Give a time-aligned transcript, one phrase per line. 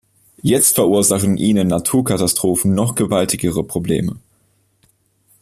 [0.41, 4.15] Jetzt verursachen ihnen Naturkatastrophen noch gewaltigere Probleme.